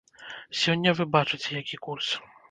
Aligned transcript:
Сёння, 0.61 0.93
вы 0.99 1.05
бачыце, 1.15 1.49
які 1.57 1.77
курс. 1.89 2.09